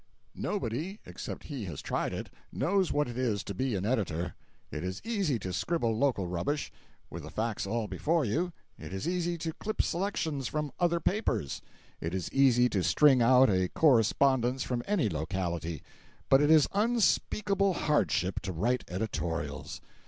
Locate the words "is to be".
3.19-3.75